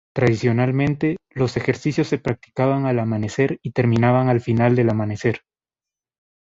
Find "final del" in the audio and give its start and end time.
4.41-4.89